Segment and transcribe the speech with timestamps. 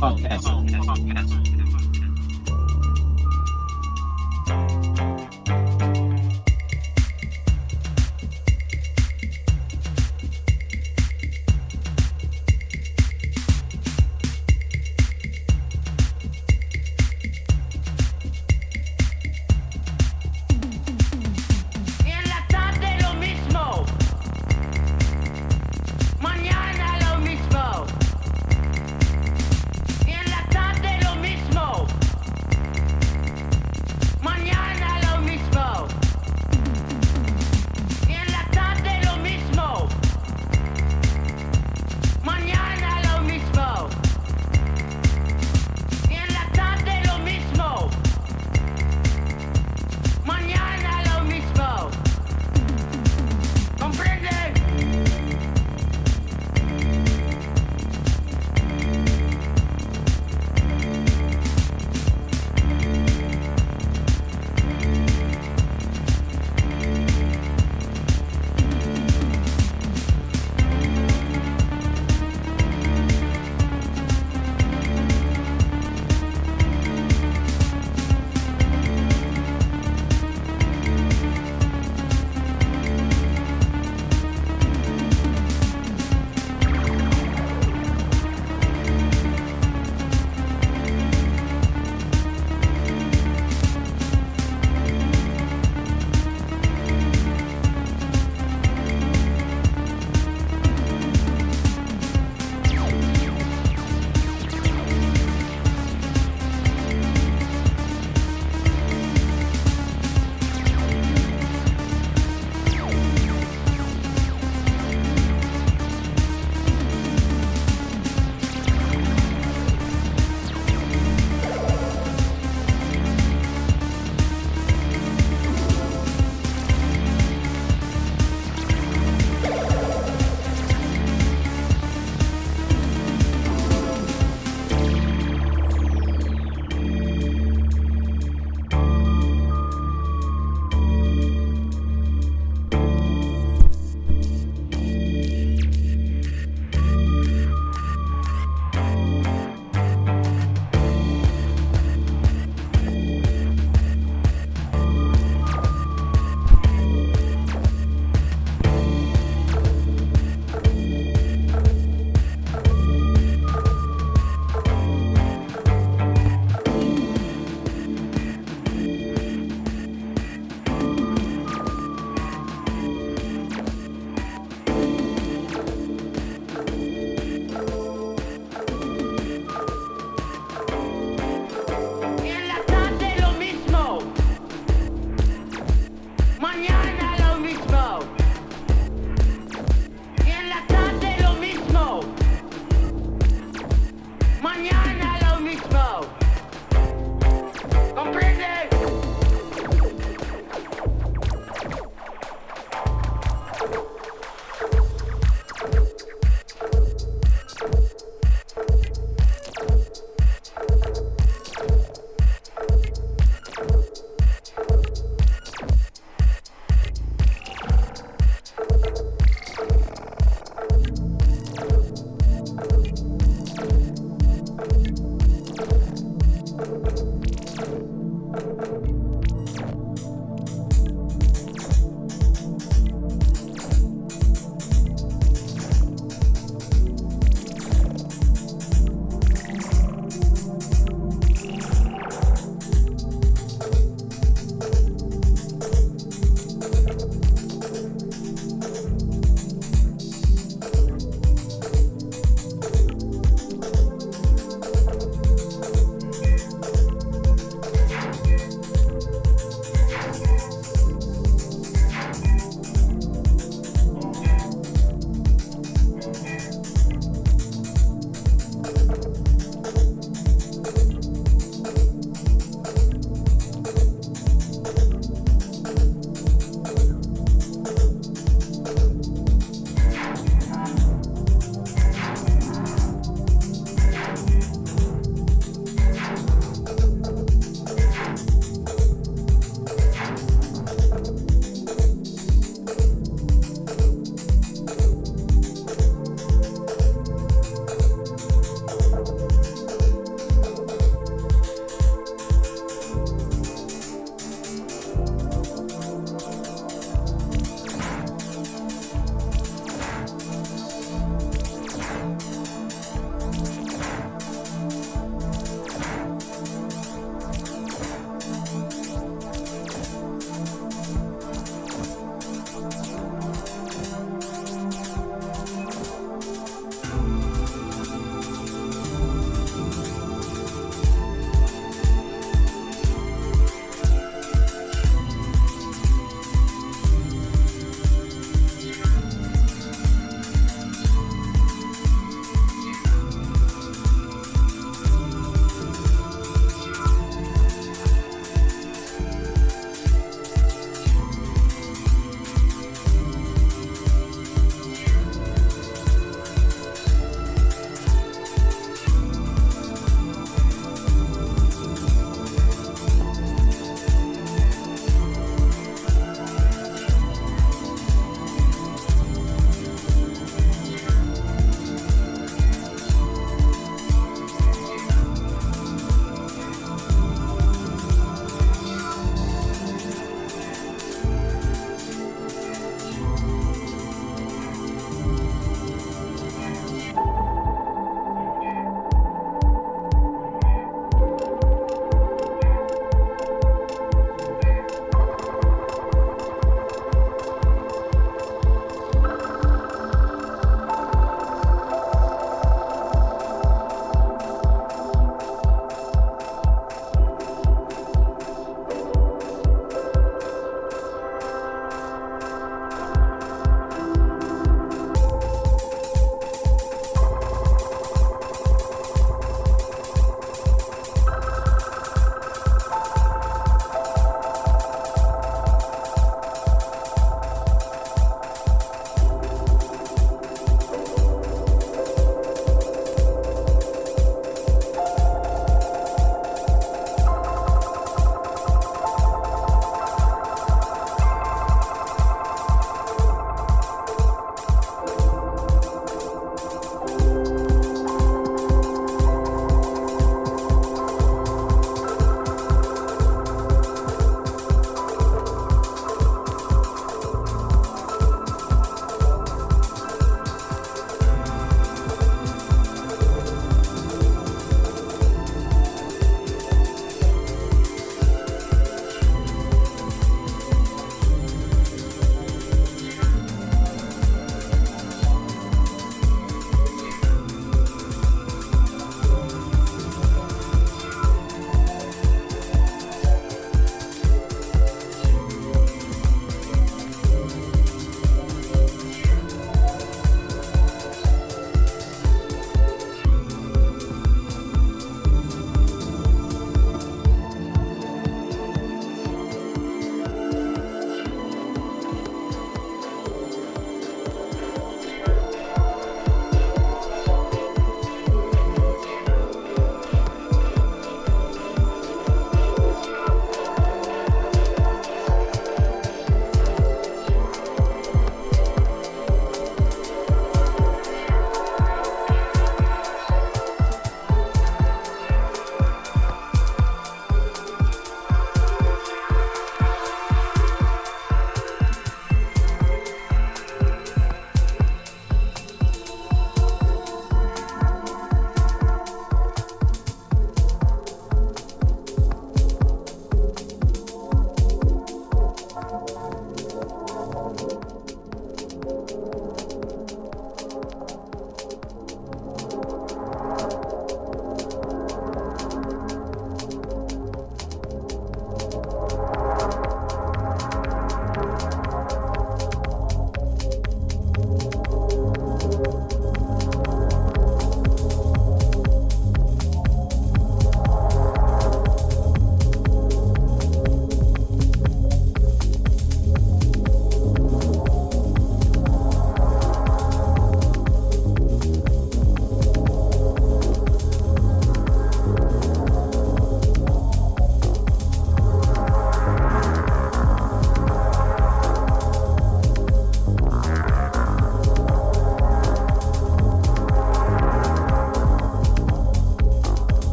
[0.00, 0.47] podcast.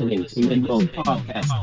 [0.00, 1.61] Listening to Minbone Podcast.